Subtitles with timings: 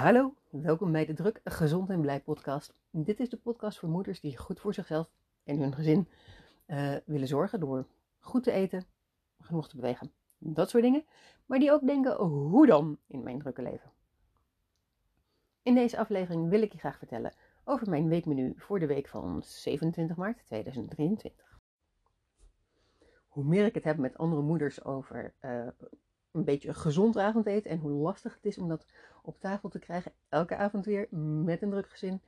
[0.00, 2.74] Hallo, welkom bij de Druk, Gezond en Blij podcast.
[2.90, 5.10] Dit is de podcast voor moeders die goed voor zichzelf
[5.44, 6.08] en hun gezin
[6.66, 7.86] uh, willen zorgen door
[8.18, 8.84] goed te eten,
[9.40, 11.04] genoeg te bewegen, dat soort dingen.
[11.46, 13.90] Maar die ook denken, hoe dan in mijn drukke leven?
[15.62, 19.42] In deze aflevering wil ik je graag vertellen over mijn weekmenu voor de week van
[19.44, 21.58] 27 maart 2023.
[23.28, 25.66] Hoe meer ik het heb met andere moeders over uh,
[26.30, 28.86] een beetje gezond avondeten en hoe lastig het is om dat
[29.22, 31.08] op tafel te krijgen, elke avond weer
[31.44, 32.20] met een druk gezin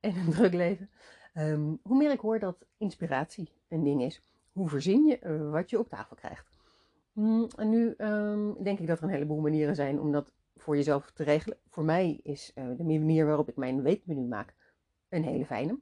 [0.00, 0.90] en een druk leven.
[1.34, 4.22] Ehm, hoe meer ik hoor dat inspiratie een ding is.
[4.52, 6.46] Hoe verzin je uh, wat je op tafel krijgt?
[7.12, 10.76] Mm, en nu um, denk ik dat er een heleboel manieren zijn om dat voor
[10.76, 11.58] jezelf te regelen.
[11.68, 14.54] Voor mij is uh, de manier waarop ik mijn weekmenu maak
[15.08, 15.78] een hele fijne.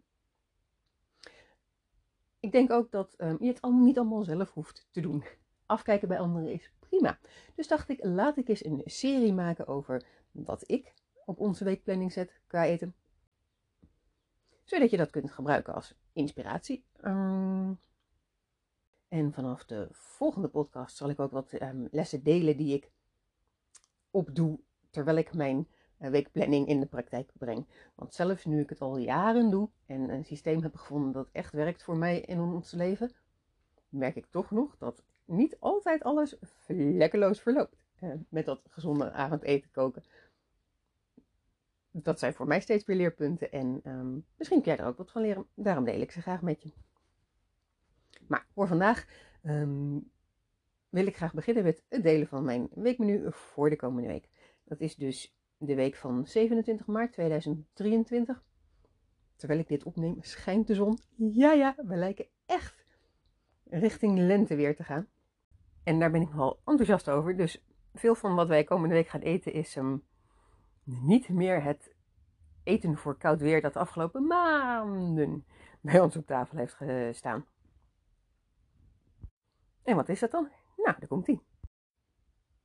[2.40, 5.24] Ik denk ook dat um, je het niet allemaal zelf hoeft te doen.
[5.66, 7.18] Afkijken bij anderen is prima.
[7.54, 12.12] Dus dacht ik, laat ik eens een serie maken over wat ik op onze weekplanning
[12.12, 12.94] zet qua eten.
[14.64, 16.84] Zodat je dat kunt gebruiken als inspiratie.
[17.04, 17.78] Um,
[19.08, 22.90] en vanaf de volgende podcast zal ik ook wat um, lessen delen die ik
[24.10, 27.66] opdoe terwijl ik mijn uh, weekplanning in de praktijk breng.
[27.94, 31.52] Want zelfs nu ik het al jaren doe en een systeem heb gevonden dat echt
[31.52, 33.10] werkt voor mij in ons leven,
[33.88, 37.81] merk ik toch nog dat niet altijd alles vlekkeloos verloopt.
[38.28, 40.02] Met dat gezonde avondeten koken.
[41.90, 45.10] Dat zijn voor mij steeds weer leerpunten en um, misschien kun jij er ook wat
[45.10, 45.46] van leren.
[45.54, 46.72] Daarom deel ik ze graag met je.
[48.26, 49.06] Maar voor vandaag
[49.42, 50.10] um,
[50.88, 54.28] wil ik graag beginnen met het delen van mijn weekmenu voor de komende week.
[54.64, 58.44] Dat is dus de week van 27 maart 2023.
[59.36, 60.98] Terwijl ik dit opneem, schijnt de zon.
[61.16, 62.86] Ja, ja, we lijken echt
[63.64, 65.08] richting lente weer te gaan.
[65.84, 67.36] En daar ben ik nogal enthousiast over.
[67.36, 67.64] Dus
[67.94, 70.02] veel van wat wij komende week gaan eten is um,
[70.84, 71.94] niet meer het
[72.62, 75.44] eten voor koud weer dat de afgelopen maanden
[75.80, 77.46] bij ons op tafel heeft gestaan.
[79.82, 80.48] En wat is dat dan?
[80.76, 81.42] Nou, daar komt ie.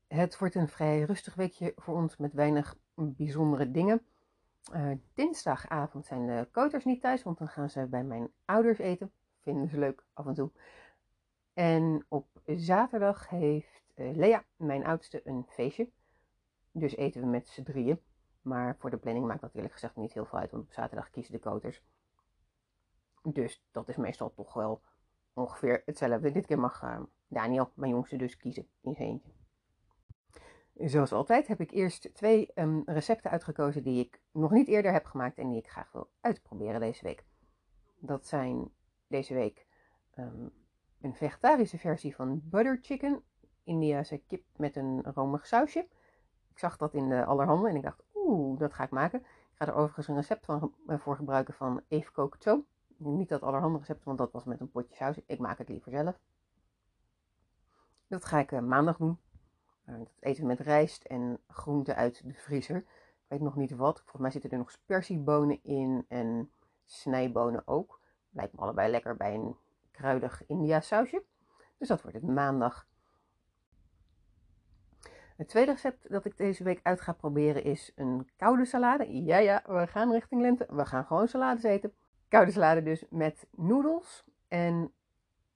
[0.08, 4.06] Het wordt een vrij rustig weekje voor ons met weinig bijzondere dingen.
[4.74, 9.12] Uh, dinsdagavond zijn de koters niet thuis, want dan gaan ze bij mijn ouders eten.
[9.42, 10.52] Vinden ze leuk af en toe.
[11.54, 15.90] En op zaterdag heeft Lea, mijn oudste, een feestje.
[16.72, 18.02] Dus eten we met z'n drieën.
[18.42, 21.10] Maar voor de planning maakt dat eerlijk gezegd niet heel veel uit, want op zaterdag
[21.10, 21.84] kiezen de koters.
[23.24, 24.82] Dus dat is meestal toch wel
[25.34, 26.32] ongeveer hetzelfde.
[26.32, 29.32] Dit keer mag uh, Daniel, mijn jongste, dus kiezen in zijn eentje.
[30.74, 35.06] Zoals altijd heb ik eerst twee um, recepten uitgekozen die ik nog niet eerder heb
[35.06, 37.26] gemaakt en die ik graag wil uitproberen deze week.
[38.00, 38.72] Dat zijn
[39.08, 39.66] deze week
[40.18, 40.54] um,
[41.02, 43.24] een vegetarische versie van butter chicken,
[43.68, 45.88] Indiase kip met een romig sausje.
[46.50, 49.20] Ik zag dat in de allerhande en ik dacht, oeh, dat ga ik maken.
[49.20, 52.66] Ik ga er overigens een recept van, uh, voor gebruiken van Eve Kookt Zo.
[52.98, 55.20] Niet dat allerhande recept, want dat was met een potje saus.
[55.26, 56.20] Ik maak het liever zelf.
[58.08, 59.20] Dat ga ik uh, maandag doen.
[59.86, 62.78] Uh, dat eten we met rijst en groenten uit de vriezer.
[62.78, 62.86] Ik
[63.28, 64.00] weet nog niet wat.
[64.00, 66.52] Volgens mij zitten er nog spersiebonen in en
[66.86, 68.00] snijbonen ook.
[68.30, 69.56] Lijkt me allebei lekker bij een
[69.92, 71.24] kruidig India sausje.
[71.78, 72.87] Dus dat wordt het maandag.
[75.38, 79.24] Het tweede recept dat ik deze week uit ga proberen is een koude salade.
[79.24, 80.66] Ja, ja, we gaan richting lente.
[80.70, 81.94] We gaan gewoon salades eten.
[82.28, 84.92] Koude salade dus met noedels en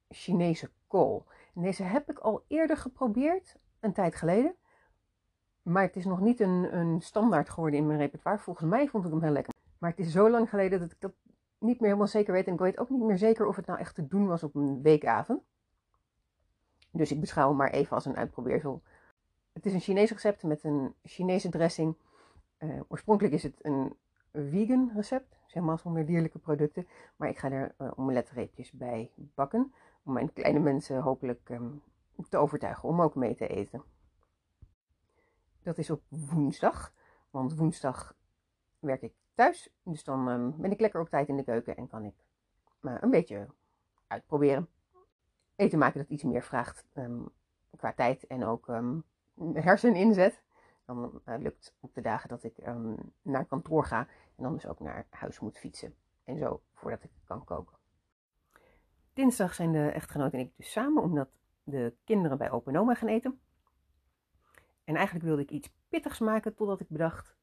[0.09, 1.25] Chinese kool.
[1.53, 4.56] Deze heb ik al eerder geprobeerd, een tijd geleden.
[5.62, 8.41] Maar het is nog niet een, een standaard geworden in mijn repertoire.
[8.41, 9.53] Volgens mij vond ik hem heel lekker.
[9.78, 11.14] Maar het is zo lang geleden dat ik dat
[11.58, 12.47] niet meer helemaal zeker weet.
[12.47, 14.56] En ik weet ook niet meer zeker of het nou echt te doen was op
[14.56, 15.41] een weekavond.
[16.91, 18.81] Dus ik beschouw hem maar even als een uitprobeersel.
[19.53, 21.95] Het is een Chinees recept met een Chinese dressing.
[22.59, 23.95] Uh, oorspronkelijk is het een
[24.34, 26.88] vegan recept, zeg maar zonder dierlijke producten.
[27.16, 29.73] Maar ik ga er uh, omeletreepjes bij bakken.
[30.03, 31.81] Om mijn kleine mensen hopelijk um,
[32.29, 33.84] te overtuigen om ook mee te eten.
[35.63, 36.94] Dat is op woensdag.
[37.29, 38.16] Want woensdag
[38.79, 39.70] werk ik thuis.
[39.84, 42.16] Dus dan um, ben ik lekker op tijd in de keuken en kan ik
[42.81, 43.47] uh, een beetje
[44.08, 44.70] uitproberen.
[45.55, 47.29] Eten maken dat iets meer vraagt um,
[47.78, 48.67] qua tijd en ook
[49.53, 50.41] herseninzet.
[50.85, 52.53] Dan uh, lukt op de dagen dat ik
[53.22, 53.99] naar kantoor ga
[54.35, 55.96] en dan dus ook naar huis moet fietsen.
[56.23, 57.78] En zo voordat ik kan koken.
[59.14, 61.29] Dinsdag zijn de echtgenoot en ik dus samen, omdat
[61.64, 63.40] de kinderen bij open oma gaan eten.
[64.84, 67.35] En eigenlijk wilde ik iets pittigs maken totdat ik bedacht,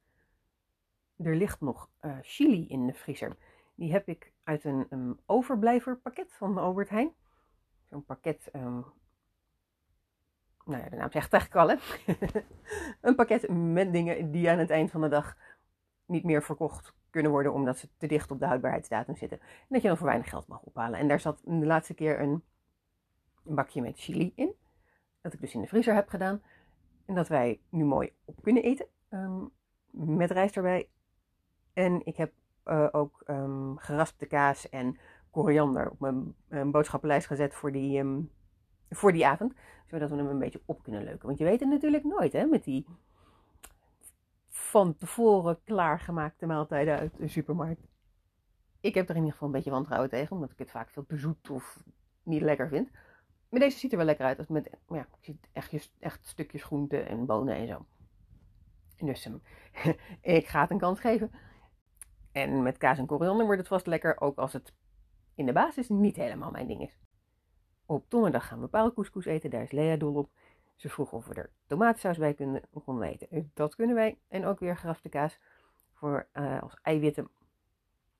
[1.17, 3.37] er ligt nog uh, chili in de vriezer.
[3.75, 7.15] Die heb ik uit een um, overblijverpakket van Albert Heijn.
[7.85, 8.85] Zo'n pakket, um,
[10.69, 11.77] nou ja, de naam zegt eigenlijk al hè.
[13.09, 15.37] een pakket met dingen die aan het eind van de dag
[16.07, 19.41] niet meer verkocht kunnen worden omdat ze te dicht op de houdbaarheidsdatum zitten.
[19.41, 20.99] En dat je dan voor weinig geld mag ophalen.
[20.99, 22.43] En daar zat de laatste keer een,
[23.43, 24.55] bakje met chili in.
[25.21, 26.43] Dat ik dus in de vriezer heb gedaan.
[27.07, 28.87] En dat wij nu mooi op kunnen eten.
[29.09, 29.45] ehm,
[29.91, 30.89] met rijst erbij.
[31.73, 32.33] En ik heb
[32.63, 34.99] eh, ook ehm, geraspte kaas en
[35.31, 38.21] koriander op mijn eh, boodschappenlijst gezet voor die, ehm,
[38.91, 39.55] voor die avond.
[39.91, 41.27] Zodat we hem een beetje op kunnen leuken.
[41.27, 42.87] Want je weet het natuurlijk nooit hè, met die
[44.49, 47.87] van tevoren klaargemaakte maaltijden uit de supermarkt.
[48.81, 51.07] Ik heb er in ieder geval een beetje wantrouwen tegen, omdat ik het vaak veel
[51.07, 51.83] te zoet of
[52.23, 52.91] niet lekker vind.
[53.49, 54.39] Maar deze ziet er wel lekker uit.
[54.39, 55.07] Als met, ja,
[55.53, 57.87] echt, echt stukjes groenten en bonen en zo.
[58.97, 59.43] Dus um,
[60.21, 61.31] ik ga het een kans geven.
[62.33, 64.73] En met kaas en koriander wordt het vast lekker, ook als het
[65.35, 66.99] in de basis niet helemaal mijn ding is.
[67.91, 70.31] Op donderdag gaan we paalkoeskoes eten, daar is Lea dol op.
[70.75, 73.51] Ze vroeg of we er tomatensaus bij kunnen, konden eten.
[73.55, 74.19] Dat kunnen wij.
[74.29, 75.39] En ook weer geraspte kaas
[75.93, 77.29] voor uh, als eiwitten.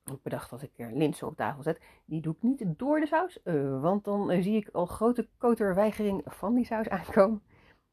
[0.05, 1.81] Ik bedacht dat ik er linzen op tafel zet.
[2.05, 5.27] Die doe ik niet door de saus, uh, want dan uh, zie ik al grote
[5.37, 7.43] koterweigering van die saus aankomen.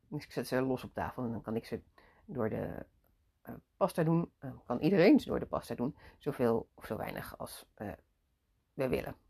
[0.09, 1.81] Dus ik zet ze los op tafel en dan kan ik ze
[2.25, 2.87] door de
[3.77, 4.33] pasta doen.
[4.67, 5.97] kan iedereen ze door de pasta doen.
[6.19, 7.67] Zoveel of zo weinig als
[8.75, 9.26] we willen.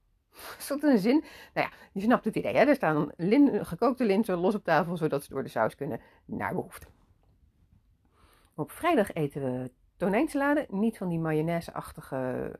[0.58, 1.24] Is dat een zin?
[1.54, 2.56] Nou ja, je snapt het idee.
[2.56, 2.64] Hè?
[2.64, 6.54] Er staan lin, gekookte linzen los op tafel, zodat ze door de saus kunnen naar
[6.54, 6.86] behoefte.
[8.54, 10.66] Op vrijdag eten we tonijnsalade.
[10.70, 12.52] Niet van die mayonaise-achtige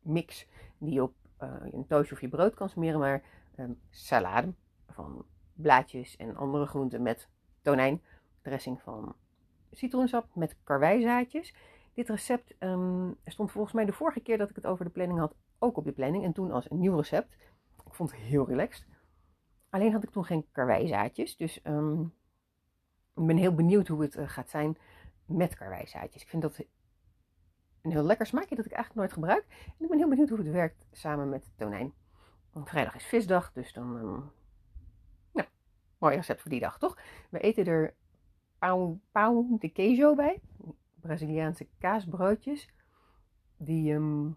[0.00, 0.46] mix
[0.78, 3.22] die je op uh, een toastje of je brood kan smeren, maar
[3.58, 4.52] um, salade
[4.88, 5.24] van
[5.54, 7.28] blaadjes en andere groenten met
[7.62, 8.02] tonijn.
[8.42, 9.16] Dressing van
[9.70, 11.54] citroensap met karwijzaadjes.
[11.94, 15.18] Dit recept um, stond volgens mij de vorige keer dat ik het over de planning
[15.18, 16.24] had ook op de planning.
[16.24, 17.36] En toen als een nieuw recept.
[17.86, 18.86] Ik vond het heel relaxed.
[19.70, 21.36] Alleen had ik toen geen karwijzaadjes.
[21.36, 22.14] Dus um,
[23.14, 24.78] ik ben heel benieuwd hoe het uh, gaat zijn
[25.24, 26.22] met karwijzaadjes.
[26.22, 26.58] Ik vind dat
[27.82, 29.46] een heel lekker smaakje dat ik eigenlijk nooit gebruik.
[29.66, 31.92] En ik ben heel benieuwd hoe het werkt samen met tonijn.
[32.52, 33.96] Want vrijdag is visdag, dus dan...
[33.96, 34.30] Um,
[35.32, 35.48] nou,
[35.98, 36.98] mooi recept voor die dag, toch?
[37.30, 37.94] We eten er
[38.58, 40.40] pão, pão de queijo bij.
[41.00, 42.68] Braziliaanse kaasbroodjes.
[43.56, 44.36] Die um,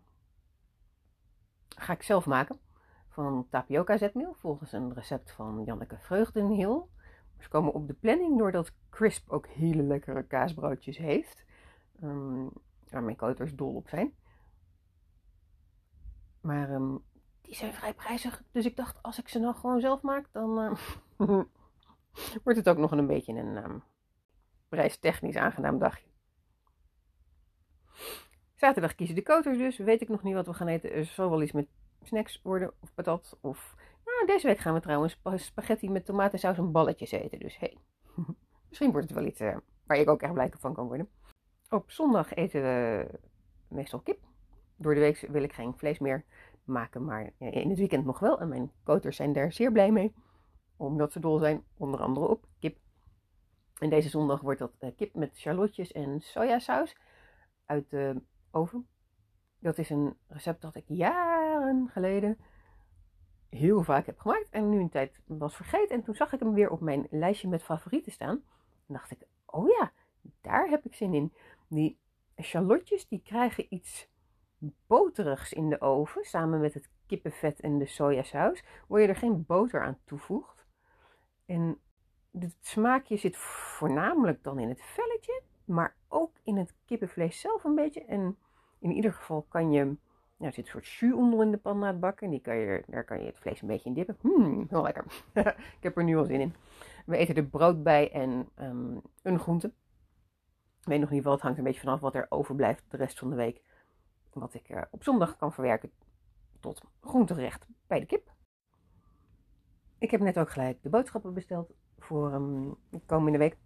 [1.80, 2.60] ga ik zelf maken.
[3.10, 6.90] Van tapioca zetmeel, volgens een recept van Janneke Vreugdenheel.
[7.40, 11.46] Ze komen op de planning doordat Crisp ook hele lekkere kaasbroodjes heeft.
[12.04, 12.50] Um,
[12.90, 14.14] waar mijn koters dol op zijn.
[16.42, 17.04] Maar um,
[17.42, 18.44] die zijn vrij prijzig.
[18.52, 20.72] Dus ik dacht, als ik ze nou gewoon zelf maak, dan uh,
[22.44, 23.84] wordt het ook nog een beetje een um,
[24.70, 26.08] prijstechnisch aangenaam dagje.
[28.60, 29.78] Zaterdag kiezen de koters dus.
[29.78, 30.92] Weet ik nog niet wat we gaan eten.
[30.92, 31.68] Er zal wel iets met
[32.04, 33.38] snacks worden of patat.
[33.42, 33.76] Of
[34.06, 37.40] nou, deze week gaan we trouwens spaghetti met tomatensaus en balletjes eten.
[37.40, 37.78] Dus hey,
[38.70, 41.10] misschien wordt het wel iets uh, waar ik ook echt blij van kan worden.
[41.70, 43.08] Op zondag eten we
[43.68, 44.20] meestal kip.
[44.76, 46.24] Door de week wil ik geen vlees meer
[46.64, 48.40] maken, maar in het weekend nog wel.
[48.40, 50.14] En mijn koters zijn daar zeer blij mee.
[50.78, 52.78] Omdat ze dol zijn, onder andere op kip.
[53.78, 56.96] En deze zondag wordt dat uh, kip met charlotjes en sojasaus
[57.66, 58.22] uit de
[58.52, 58.88] oven.
[59.60, 62.38] Dat is een recept dat ik jaren geleden
[63.50, 65.96] heel vaak heb gemaakt en nu een tijd was vergeten.
[65.96, 68.44] En toen zag ik hem weer op mijn lijstje met favorieten staan.
[68.88, 69.92] En dacht ik, oh ja,
[70.42, 71.34] daar heb ik zin in.
[71.68, 72.00] Die
[72.42, 74.10] shallotjes die krijgen iets
[74.88, 79.46] boterigs in de oven, samen met het kippenvet en de sojasaus, waar je er geen
[79.46, 80.66] boter aan toevoegt.
[81.46, 81.80] En
[82.32, 87.76] het smaakje zit voornamelijk dan in het velletje, maar ook in het kippenvlees zelf een
[87.76, 88.06] beetje.
[88.06, 88.38] En
[88.80, 89.98] in ieder geval kan je, nou,
[90.38, 92.30] er zit een soort jus onder in de pan na het bakken.
[92.30, 94.18] Die kan je, daar kan je het vlees een beetje in dippen.
[94.22, 95.06] Hmm, heel lekker.
[95.78, 96.56] ik heb er nu al zin in.
[97.06, 99.68] We eten er brood bij en um, een groente.
[100.80, 103.20] Ik weet nog niet wat, het hangt een beetje vanaf wat er overblijft de rest
[103.20, 103.62] van de week.
[104.34, 105.92] Wat ik uh, op zondag kan verwerken
[106.60, 108.32] tot groentegerecht bij de kip.
[109.98, 113.58] Ik heb net ook gelijk de boodschappen besteld voor um, de komende week.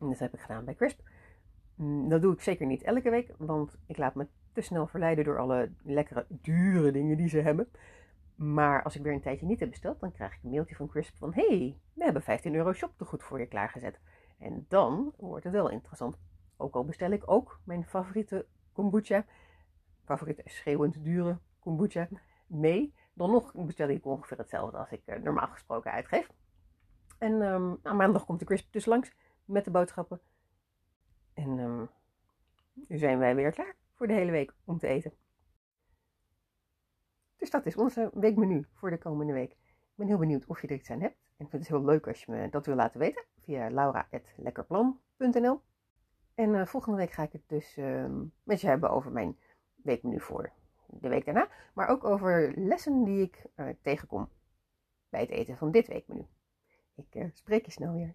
[0.00, 1.00] En dat heb ik gedaan bij Crisp.
[1.74, 5.24] Mm, dat doe ik zeker niet elke week, want ik laat me te snel verleiden
[5.24, 7.68] door alle lekkere, dure dingen die ze hebben.
[8.34, 10.88] Maar als ik weer een tijdje niet heb besteld, dan krijg ik een mailtje van
[10.88, 14.00] Crisp van: hey, we hebben 15 euro shoptegoed voor je klaargezet.
[14.38, 16.16] En dan wordt het wel interessant.
[16.56, 19.24] Ook al bestel ik ook mijn favoriete kombucha,
[20.04, 22.08] favoriete schreeuwend dure kombucha,
[22.46, 22.94] mee.
[23.14, 26.30] Dan nog bestel ik ongeveer hetzelfde als ik normaal gesproken uitgeef.
[27.18, 27.42] En
[27.82, 29.12] aan maandag komt de Crisp dus langs
[29.50, 30.20] met de boodschappen.
[31.34, 31.88] En um,
[32.72, 35.12] nu zijn wij weer klaar voor de hele week om te eten.
[37.36, 39.50] Dus dat is onze weekmenu voor de komende week.
[39.52, 41.16] Ik ben heel benieuwd of je er iets aan hebt.
[41.36, 45.60] En ik vind het heel leuk als je me dat wil laten weten via laura.lekkerplan.nl.
[46.34, 49.38] En uh, volgende week ga ik het dus ehm, met je hebben over mijn
[49.74, 50.52] weekmenu voor
[50.86, 51.48] de week daarna.
[51.74, 54.28] Maar ook over lessen die ik uh, tegenkom
[55.08, 56.26] bij het eten van dit weekmenu.
[56.94, 58.14] Ik uh, spreek je snel weer.